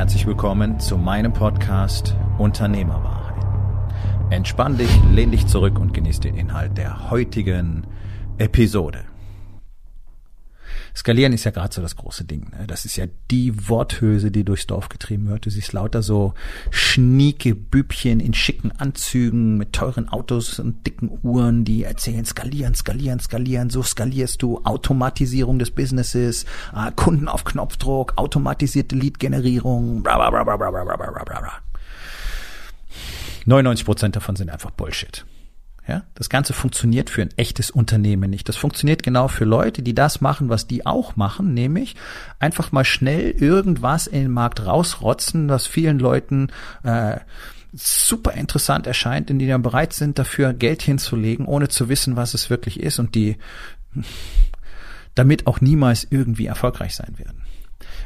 [0.00, 3.44] Herzlich willkommen zu meinem Podcast Unternehmerwahrheit.
[4.30, 7.86] Entspann dich, lehn dich zurück und genieß den Inhalt der heutigen
[8.38, 9.09] Episode.
[10.94, 12.50] Skalieren ist ja gerade so das große Ding.
[12.50, 12.66] Ne?
[12.66, 15.46] Das ist ja die Worthülse, die durchs Dorf getrieben wird.
[15.46, 16.34] Du siehst lauter so
[16.70, 23.20] schnieke Bübchen in schicken Anzügen mit teuren Autos und dicken Uhren, die erzählen skalieren, skalieren,
[23.20, 23.70] skalieren.
[23.70, 26.44] So skalierst du Automatisierung des Businesses,
[26.74, 31.52] äh, Kunden auf Knopfdruck, automatisierte Lead-Generierung, bla bla bla bla bla bla bla bla.
[33.46, 35.24] 99 Prozent davon sind einfach Bullshit.
[35.90, 38.48] Ja, das Ganze funktioniert für ein echtes Unternehmen nicht.
[38.48, 41.96] Das funktioniert genau für Leute, die das machen, was die auch machen, nämlich
[42.38, 46.50] einfach mal schnell irgendwas in den Markt rausrotzen, was vielen Leuten
[46.84, 47.18] äh,
[47.72, 52.34] super interessant erscheint, in die dann bereit sind, dafür Geld hinzulegen, ohne zu wissen, was
[52.34, 53.36] es wirklich ist und die
[55.16, 57.42] damit auch niemals irgendwie erfolgreich sein werden.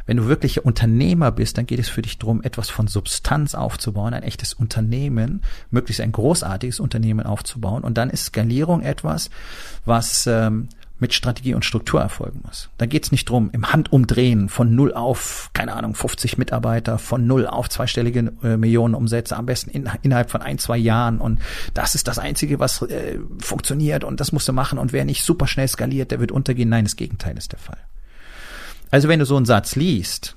[0.06, 4.14] Wenn du wirklich Unternehmer bist, dann geht es für dich darum, etwas von Substanz aufzubauen,
[4.14, 7.84] ein echtes Unternehmen, möglichst ein großartiges Unternehmen aufzubauen.
[7.84, 9.30] Und dann ist Skalierung etwas,
[9.84, 10.68] was ähm,
[11.00, 12.70] mit Strategie und Struktur erfolgen muss.
[12.78, 17.26] Da geht es nicht drum, im Handumdrehen von null auf, keine Ahnung, 50 Mitarbeiter, von
[17.26, 21.18] null auf zweistellige äh, Millionen Umsätze, am besten in, innerhalb von ein, zwei Jahren.
[21.18, 21.40] Und
[21.74, 24.78] das ist das Einzige, was äh, funktioniert und das musst du machen.
[24.78, 26.68] Und wer nicht super schnell skaliert, der wird untergehen.
[26.68, 27.78] Nein, das Gegenteil ist der Fall.
[28.94, 30.36] Also wenn du so einen Satz liest,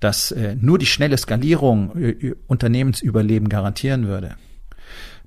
[0.00, 4.34] dass äh, nur die schnelle Skalierung äh, Unternehmensüberleben garantieren würde,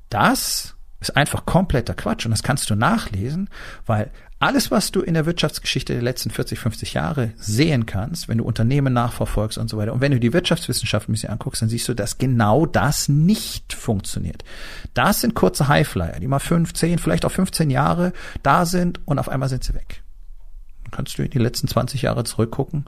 [0.09, 3.49] das ist einfach kompletter Quatsch und das kannst du nachlesen,
[3.85, 8.39] weil alles, was du in der Wirtschaftsgeschichte der letzten 40, 50 Jahre sehen kannst, wenn
[8.39, 11.69] du Unternehmen nachverfolgst und so weiter, und wenn du die Wirtschaftswissenschaft ein bisschen anguckst, dann
[11.69, 14.43] siehst du, dass genau das nicht funktioniert.
[14.93, 18.11] Das sind kurze Highflyer, die mal 15, vielleicht auch 15 Jahre
[18.43, 20.03] da sind und auf einmal sind sie weg
[20.91, 22.85] kannst du in die letzten 20 Jahre zurückgucken.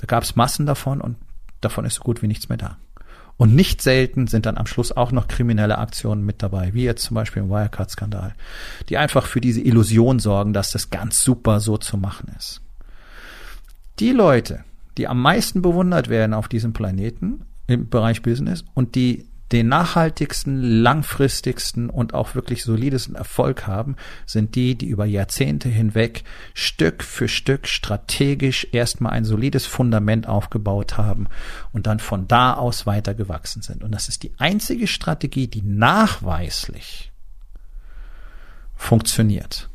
[0.00, 1.16] Da gab es Massen davon und
[1.60, 2.76] davon ist so gut wie nichts mehr da.
[3.36, 7.04] Und nicht selten sind dann am Schluss auch noch kriminelle Aktionen mit dabei, wie jetzt
[7.04, 8.34] zum Beispiel im Wirecard-Skandal,
[8.88, 12.60] die einfach für diese Illusion sorgen, dass das ganz super so zu machen ist.
[14.00, 14.64] Die Leute,
[14.96, 20.62] die am meisten bewundert werden auf diesem Planeten im Bereich Business und die den nachhaltigsten,
[20.62, 27.28] langfristigsten und auch wirklich solidesten Erfolg haben, sind die, die über Jahrzehnte hinweg Stück für
[27.28, 31.28] Stück strategisch erstmal ein solides Fundament aufgebaut haben
[31.72, 33.82] und dann von da aus weiter gewachsen sind.
[33.82, 37.10] Und das ist die einzige Strategie, die nachweislich
[38.76, 39.68] funktioniert.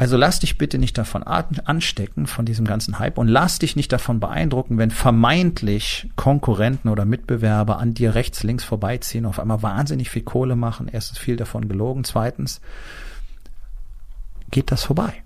[0.00, 3.92] Also lass dich bitte nicht davon anstecken, von diesem ganzen Hype und lass dich nicht
[3.92, 10.08] davon beeindrucken, wenn vermeintlich Konkurrenten oder Mitbewerber an dir rechts, links vorbeiziehen, auf einmal wahnsinnig
[10.08, 10.88] viel Kohle machen.
[10.90, 12.04] Erstens viel davon gelogen.
[12.04, 12.60] Zweitens
[14.52, 15.24] geht das vorbei.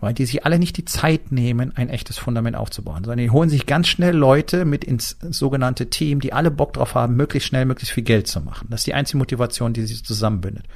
[0.00, 3.48] Weil die sich alle nicht die Zeit nehmen, ein echtes Fundament aufzubauen, sondern die holen
[3.48, 7.64] sich ganz schnell Leute mit ins sogenannte Team, die alle Bock drauf haben, möglichst schnell,
[7.64, 8.66] möglichst viel Geld zu machen.
[8.70, 10.66] Das ist die einzige Motivation, die sich zusammenbindet.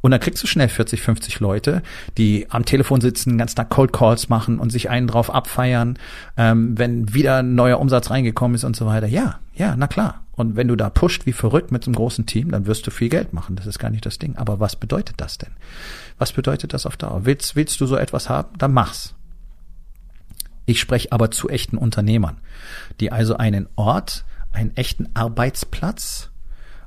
[0.00, 1.82] Und dann kriegst du schnell 40, 50 Leute,
[2.16, 5.98] die am Telefon sitzen, ganz Tag Cold Calls machen und sich einen drauf abfeiern,
[6.36, 9.06] ähm, wenn wieder ein neuer Umsatz reingekommen ist und so weiter.
[9.06, 10.22] Ja, ja, na klar.
[10.38, 13.08] Und wenn du da pusht wie verrückt mit einem großen Team, dann wirst du viel
[13.08, 13.56] Geld machen.
[13.56, 14.36] Das ist gar nicht das Ding.
[14.36, 15.50] Aber was bedeutet das denn?
[16.16, 17.24] Was bedeutet das auf Dauer?
[17.24, 18.56] Willst, willst du so etwas haben?
[18.56, 19.16] Dann mach's.
[20.64, 22.36] Ich spreche aber zu echten Unternehmern,
[23.00, 26.30] die also einen Ort, einen echten Arbeitsplatz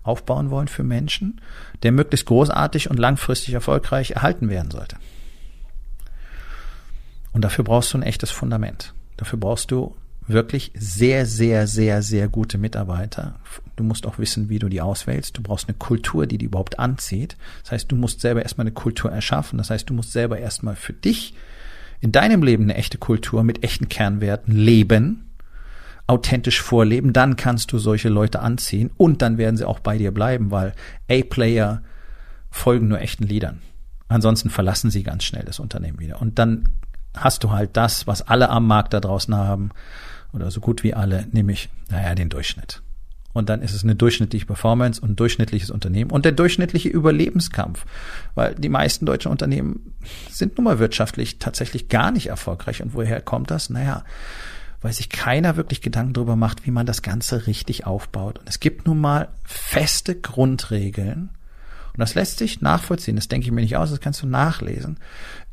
[0.02, 1.42] aufbauen wollen für Menschen,
[1.84, 4.96] der möglichst großartig und langfristig erfolgreich erhalten werden sollte.
[7.34, 8.94] Und dafür brauchst du ein echtes Fundament.
[9.18, 9.94] Dafür brauchst du
[10.32, 13.36] wirklich sehr, sehr, sehr, sehr gute Mitarbeiter.
[13.76, 15.38] Du musst auch wissen, wie du die auswählst.
[15.38, 17.38] Du brauchst eine Kultur, die die überhaupt anzieht.
[17.64, 19.58] Das heißt, du musst selber erstmal eine Kultur erschaffen.
[19.58, 21.34] Das heißt, du musst selber erstmal für dich
[22.00, 25.32] in deinem Leben eine echte Kultur mit echten Kernwerten leben
[26.12, 30.12] authentisch vorleben, dann kannst du solche Leute anziehen und dann werden sie auch bei dir
[30.12, 30.74] bleiben, weil
[31.10, 31.82] A-Player
[32.50, 33.62] folgen nur echten Liedern.
[34.10, 36.22] Ansonsten verlassen sie ganz schnell das Unternehmen wieder.
[36.22, 36.68] Und dann
[37.16, 39.72] hast du halt das, was alle am Markt da draußen haben,
[40.34, 42.82] oder so gut wie alle, nämlich, naja, den Durchschnitt.
[43.34, 47.86] Und dann ist es eine durchschnittliche Performance und ein durchschnittliches Unternehmen und der durchschnittliche Überlebenskampf.
[48.36, 49.94] Weil die meisten deutschen Unternehmen
[50.30, 52.82] sind nun mal wirtschaftlich tatsächlich gar nicht erfolgreich.
[52.82, 53.70] Und woher kommt das?
[53.70, 54.04] Naja,
[54.82, 58.40] weil sich keiner wirklich Gedanken darüber macht, wie man das Ganze richtig aufbaut.
[58.40, 61.30] Und es gibt nun mal feste Grundregeln.
[61.94, 63.16] Und das lässt sich nachvollziehen.
[63.16, 64.98] Das denke ich mir nicht aus, das kannst du nachlesen.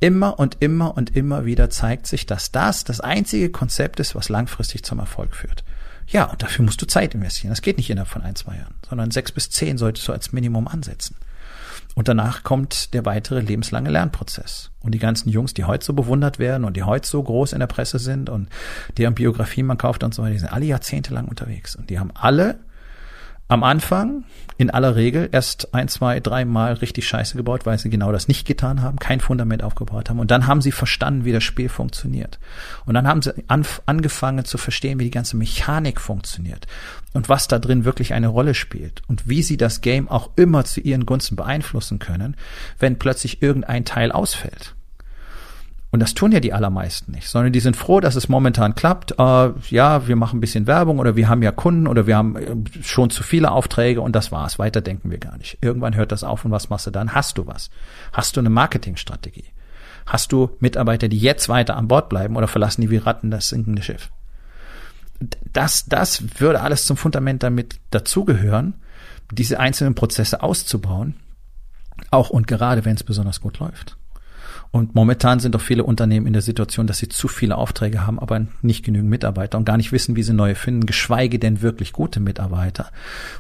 [0.01, 4.29] Immer und immer und immer wieder zeigt sich, dass das das einzige Konzept ist, was
[4.29, 5.65] langfristig zum Erfolg führt.
[6.07, 7.51] Ja, und dafür musst du Zeit investieren.
[7.51, 10.33] Das geht nicht innerhalb von ein, zwei Jahren, sondern sechs bis zehn solltest du als
[10.33, 11.17] Minimum ansetzen.
[11.95, 14.71] Und danach kommt der weitere lebenslange Lernprozess.
[14.81, 17.59] Und die ganzen Jungs, die heute so bewundert werden und die heute so groß in
[17.59, 18.49] der Presse sind und
[18.97, 21.75] deren Biografien man kauft und so weiter, die sind alle jahrzehntelang unterwegs.
[21.75, 22.61] Und die haben alle
[23.49, 24.25] am Anfang
[24.59, 28.47] in aller Regel erst ein, zwei, dreimal richtig Scheiße gebaut, weil sie genau das nicht
[28.47, 30.19] getan haben, kein Fundament aufgebaut haben.
[30.19, 32.39] Und dann haben sie verstanden, wie das Spiel funktioniert.
[32.85, 33.33] Und dann haben sie
[33.87, 36.67] angefangen zu verstehen, wie die ganze Mechanik funktioniert
[37.15, 40.65] und was da drin wirklich eine Rolle spielt und wie sie das Game auch immer
[40.65, 42.37] zu ihren Gunsten beeinflussen können,
[42.79, 44.75] wenn plötzlich irgendein Teil ausfällt.
[45.91, 49.13] Und das tun ja die allermeisten nicht, sondern die sind froh, dass es momentan klappt.
[49.13, 52.37] Äh, ja, wir machen ein bisschen Werbung oder wir haben ja Kunden oder wir haben
[52.37, 54.59] äh, schon zu viele Aufträge und das war's.
[54.59, 55.59] Weiter denken wir gar nicht.
[55.63, 57.15] Irgendwann hört das auf und was machst du dann?
[57.15, 57.71] Hast du was?
[58.13, 59.47] Hast du eine Marketingstrategie?
[60.05, 63.49] Hast du Mitarbeiter, die jetzt weiter an Bord bleiben oder verlassen die wie Ratten das
[63.49, 64.11] sinkende Schiff?
[65.53, 68.75] Das, das würde alles zum Fundament damit dazugehören,
[69.33, 71.15] diese einzelnen Prozesse auszubauen.
[72.11, 73.97] Auch und gerade, wenn es besonders gut läuft.
[74.71, 78.19] Und momentan sind doch viele Unternehmen in der Situation, dass sie zu viele Aufträge haben,
[78.19, 81.93] aber nicht genügend Mitarbeiter und gar nicht wissen, wie sie neue finden, geschweige denn wirklich
[81.93, 82.91] gute Mitarbeiter,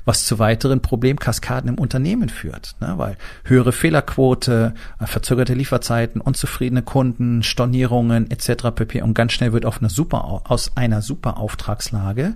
[0.06, 2.76] was zu weiteren Problemkaskaden im Unternehmen führt.
[2.80, 2.94] Ne?
[2.96, 8.70] Weil höhere Fehlerquote, äh, verzögerte Lieferzeiten, unzufriedene Kunden, Stornierungen etc.
[8.74, 9.02] pp.
[9.02, 12.34] Und ganz schnell wird auf eine super, aus einer super Auftragslage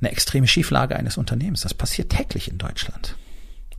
[0.00, 1.62] eine extreme Schieflage eines Unternehmens.
[1.62, 3.16] Das passiert täglich in Deutschland.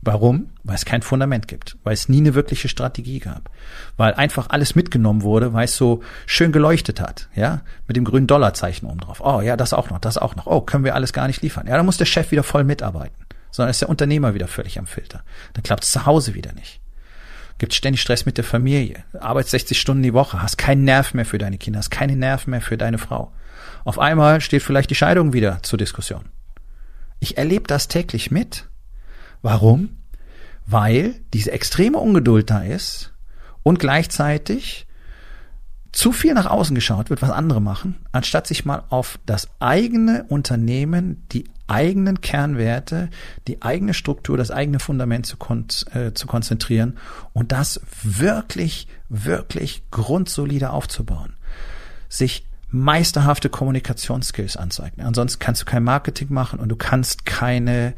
[0.06, 0.50] Warum?
[0.62, 3.50] Weil es kein Fundament gibt, weil es nie eine wirkliche Strategie gab,
[3.96, 8.28] weil einfach alles mitgenommen wurde, weil es so schön geleuchtet hat, ja, mit dem grünen
[8.28, 9.20] Dollarzeichen oben drauf.
[9.20, 10.46] Oh ja, das auch noch, das auch noch.
[10.46, 11.66] Oh, können wir alles gar nicht liefern.
[11.66, 13.16] Ja, dann muss der Chef wieder voll mitarbeiten,
[13.50, 15.24] sondern ist der Unternehmer wieder völlig am Filter.
[15.54, 16.80] Dann klappt es zu Hause wieder nicht.
[17.58, 21.26] Gibt ständig Stress mit der Familie, arbeitest 60 Stunden die Woche, hast keinen Nerv mehr
[21.26, 23.32] für deine Kinder, hast keine Nerven mehr für deine Frau.
[23.84, 26.26] Auf einmal steht vielleicht die Scheidung wieder zur Diskussion.
[27.18, 28.68] Ich erlebe das täglich mit
[29.42, 29.90] Warum?
[30.66, 33.12] Weil diese extreme Ungeduld da ist
[33.62, 34.86] und gleichzeitig
[35.92, 40.24] zu viel nach außen geschaut wird, was andere machen, anstatt sich mal auf das eigene
[40.28, 43.08] Unternehmen, die eigenen Kernwerte,
[43.48, 46.98] die eigene Struktur, das eigene Fundament zu, kon äh, zu konzentrieren
[47.32, 51.34] und das wirklich, wirklich grundsolide aufzubauen.
[52.08, 55.00] Sich meisterhafte Kommunikationsskills anzeigen.
[55.02, 57.94] Ansonsten kannst du kein Marketing machen und du kannst keine,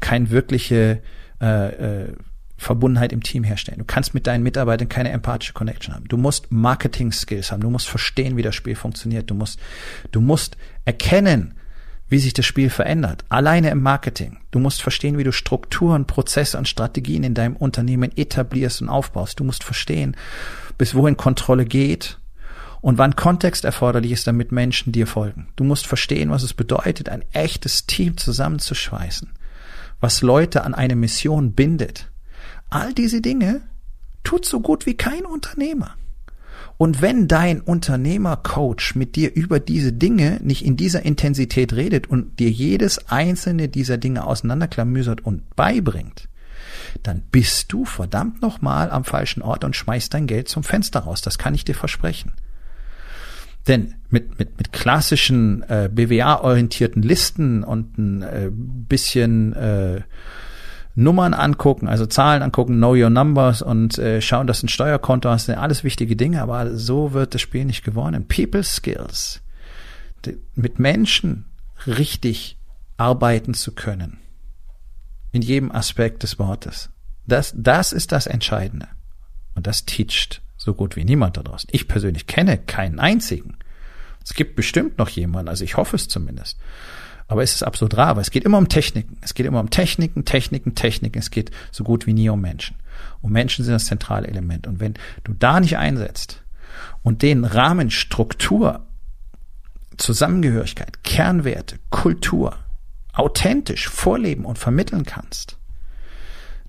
[0.00, 1.02] kein wirkliche
[1.40, 2.12] äh, äh,
[2.58, 3.78] Verbundenheit im Team herstellen.
[3.78, 6.08] Du kannst mit deinen Mitarbeitern keine empathische Connection haben.
[6.08, 7.60] Du musst Marketing-Skills haben.
[7.60, 9.30] Du musst verstehen, wie das Spiel funktioniert.
[9.30, 9.60] Du musst,
[10.10, 11.54] du musst erkennen,
[12.08, 13.24] wie sich das Spiel verändert.
[13.28, 14.38] Alleine im Marketing.
[14.52, 19.38] Du musst verstehen, wie du Strukturen, Prozesse und Strategien in deinem Unternehmen etablierst und aufbaust.
[19.38, 20.16] Du musst verstehen,
[20.78, 22.18] bis wohin Kontrolle geht
[22.86, 25.48] und wann Kontext erforderlich ist, damit Menschen dir folgen.
[25.56, 29.28] Du musst verstehen, was es bedeutet, ein echtes Team zusammenzuschweißen,
[29.98, 32.12] was Leute an eine Mission bindet.
[32.70, 33.62] All diese Dinge
[34.22, 35.96] tut so gut wie kein Unternehmer.
[36.76, 42.38] Und wenn dein Unternehmercoach mit dir über diese Dinge nicht in dieser Intensität redet und
[42.38, 46.28] dir jedes einzelne dieser Dinge auseinanderklamüsert und beibringt,
[47.02, 51.20] dann bist du verdammt nochmal am falschen Ort und schmeißt dein Geld zum Fenster raus.
[51.20, 52.30] Das kann ich dir versprechen.
[53.66, 60.02] Denn mit, mit, mit klassischen äh, BWA-orientierten Listen und ein äh, bisschen äh,
[60.94, 65.46] Nummern angucken, also Zahlen angucken, know your numbers und äh, schauen, dass ein Steuerkonto hast,
[65.46, 68.26] sind alles wichtige Dinge, aber so wird das Spiel nicht gewonnen.
[68.28, 69.42] People Skills,
[70.24, 71.44] die, mit Menschen
[71.86, 72.56] richtig
[72.96, 74.18] arbeiten zu können,
[75.32, 76.90] in jedem Aspekt des Wortes.
[77.26, 78.88] Das, das ist das Entscheidende.
[79.54, 81.70] Und das teacht so gut wie niemand da draußen.
[81.72, 83.56] Ich persönlich kenne keinen einzigen.
[84.22, 86.58] Es gibt bestimmt noch jemanden, also ich hoffe es zumindest.
[87.28, 89.16] Aber es ist absolut rar, weil es geht immer um Techniken.
[89.20, 91.18] Es geht immer um Techniken, Techniken, Techniken.
[91.18, 92.76] Es geht so gut wie nie um Menschen.
[93.20, 94.66] Und Menschen sind das zentrale Element.
[94.66, 94.94] Und wenn
[95.24, 96.42] du da nicht einsetzt
[97.02, 98.86] und den Rahmen Struktur,
[99.96, 102.56] Zusammengehörigkeit, Kernwerte, Kultur
[103.12, 105.55] authentisch vorleben und vermitteln kannst,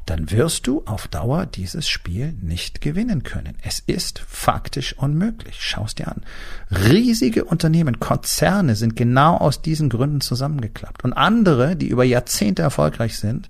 [0.09, 3.57] dann wirst du auf Dauer dieses Spiel nicht gewinnen können.
[3.61, 5.57] Es ist faktisch unmöglich.
[5.59, 6.23] Schau es dir an.
[6.71, 11.03] Riesige Unternehmen, Konzerne sind genau aus diesen Gründen zusammengeklappt.
[11.03, 13.49] Und andere, die über Jahrzehnte erfolgreich sind,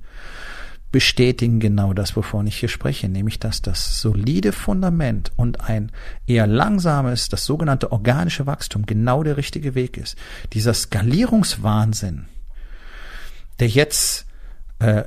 [0.92, 5.92] bestätigen genau das, wovon ich hier spreche, nämlich dass das solide Fundament und ein
[6.26, 10.18] eher langsames, das sogenannte organische Wachstum genau der richtige Weg ist.
[10.54, 12.26] Dieser Skalierungswahnsinn,
[13.60, 14.26] der jetzt
[14.80, 15.04] äh,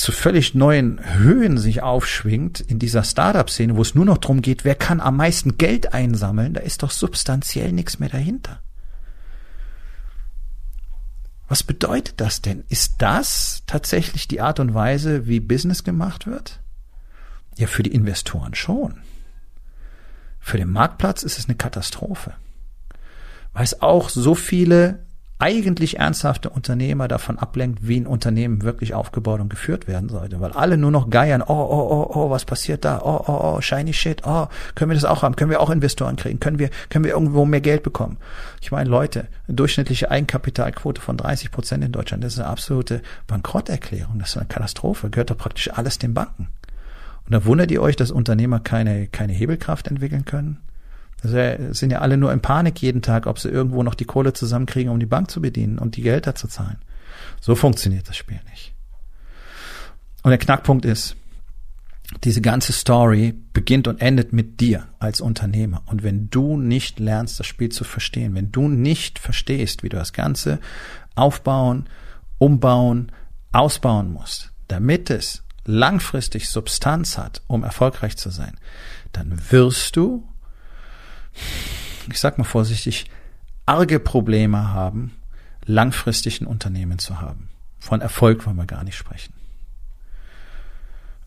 [0.00, 4.64] zu völlig neuen Höhen sich aufschwingt in dieser Startup-Szene, wo es nur noch darum geht,
[4.64, 8.62] wer kann am meisten Geld einsammeln, da ist doch substanziell nichts mehr dahinter.
[11.48, 12.64] Was bedeutet das denn?
[12.68, 16.60] Ist das tatsächlich die Art und Weise, wie Business gemacht wird?
[17.58, 19.02] Ja, für die Investoren schon.
[20.38, 22.32] Für den Marktplatz ist es eine Katastrophe.
[23.52, 25.04] Weil es auch so viele
[25.40, 30.40] eigentlich ernsthafte Unternehmer davon ablenkt, wie ein Unternehmen wirklich aufgebaut und geführt werden sollte.
[30.40, 33.00] Weil alle nur noch geiern, oh, oh, oh, oh, was passiert da?
[33.02, 35.36] Oh, oh, oh, shiny shit, oh, können wir das auch haben?
[35.36, 36.40] Können wir auch Investoren kriegen?
[36.40, 38.18] Können wir, können wir irgendwo mehr Geld bekommen?
[38.60, 44.18] Ich meine, Leute, durchschnittliche Eigenkapitalquote von 30 Prozent in Deutschland, das ist eine absolute Bankrotterklärung,
[44.18, 46.48] das ist eine Katastrophe, gehört doch praktisch alles den Banken.
[47.24, 50.58] Und da wundert ihr euch, dass Unternehmer keine, keine Hebelkraft entwickeln können?
[51.22, 54.32] Das sind ja alle nur in Panik jeden Tag, ob sie irgendwo noch die Kohle
[54.32, 56.78] zusammenkriegen, um die Bank zu bedienen und die Gehälter zu zahlen.
[57.40, 58.72] So funktioniert das Spiel nicht.
[60.22, 61.16] Und der Knackpunkt ist,
[62.24, 65.82] diese ganze Story beginnt und endet mit dir als Unternehmer.
[65.86, 69.96] Und wenn du nicht lernst, das Spiel zu verstehen, wenn du nicht verstehst, wie du
[69.96, 70.58] das Ganze
[71.14, 71.88] aufbauen,
[72.38, 73.12] umbauen,
[73.52, 78.56] ausbauen musst, damit es langfristig Substanz hat, um erfolgreich zu sein,
[79.12, 80.26] dann wirst du
[82.10, 83.06] ich sag mal vorsichtig,
[83.66, 85.16] arge Probleme haben,
[85.64, 87.48] langfristig ein Unternehmen zu haben.
[87.78, 89.32] Von Erfolg wollen wir gar nicht sprechen.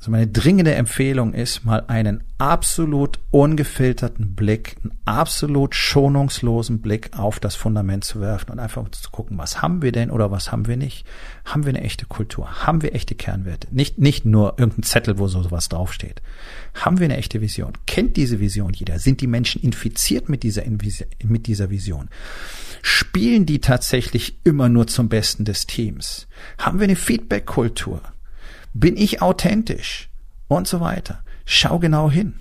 [0.03, 7.39] Also meine dringende Empfehlung ist, mal einen absolut ungefilterten Blick, einen absolut schonungslosen Blick auf
[7.39, 10.67] das Fundament zu werfen und einfach zu gucken, was haben wir denn oder was haben
[10.67, 11.05] wir nicht?
[11.45, 12.65] Haben wir eine echte Kultur?
[12.65, 13.69] Haben wir echte Kernwerte?
[13.71, 16.21] Nicht, nicht nur irgendein Zettel, wo so sowas draufsteht.
[16.73, 17.71] Haben wir eine echte Vision?
[17.87, 18.99] Kennt diese Vision jeder?
[18.99, 20.63] Sind die Menschen infiziert mit dieser,
[21.23, 22.09] mit dieser Vision?
[22.81, 26.27] Spielen die tatsächlich immer nur zum Besten des Teams?
[26.57, 28.01] Haben wir eine Feedback-Kultur?
[28.73, 30.09] Bin ich authentisch?
[30.47, 31.23] Und so weiter.
[31.45, 32.35] Schau genau hin.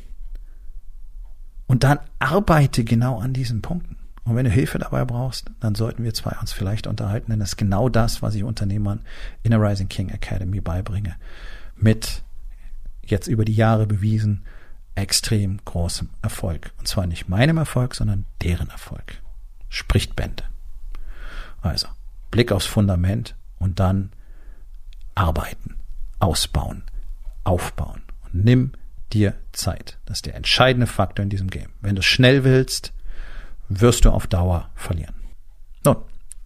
[1.67, 3.97] Und dann arbeite genau an diesen Punkten.
[4.25, 7.51] Und wenn du Hilfe dabei brauchst, dann sollten wir zwei uns vielleicht unterhalten, denn das
[7.51, 9.01] ist genau das, was ich Unternehmern
[9.43, 11.17] in der Rising King Academy beibringe.
[11.75, 12.23] Mit
[13.05, 14.45] jetzt über die Jahre bewiesen
[14.95, 16.73] extrem großem Erfolg.
[16.79, 19.21] Und zwar nicht meinem Erfolg, sondern deren Erfolg.
[19.69, 20.45] Spricht Bände.
[21.63, 21.89] Also,
[22.31, 24.11] Blick aufs Fundament und dann
[25.15, 25.77] arbeiten
[26.23, 26.85] ausbauen,
[27.45, 28.03] aufbauen.
[28.25, 28.73] Und nimm
[29.13, 29.99] dir Zeit.
[30.07, 31.71] Das ist der entscheidende Faktor in diesem Game.
[31.81, 32.93] Wenn du schnell willst,
[33.69, 35.15] wirst du auf Dauer verlieren.
[35.85, 35.97] Nun,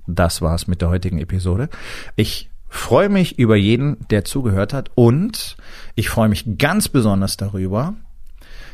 [0.07, 1.69] das war's mit der heutigen Episode.
[2.17, 5.57] Ich freue mich über jeden, der zugehört hat und
[5.95, 7.95] ich freue mich ganz besonders darüber,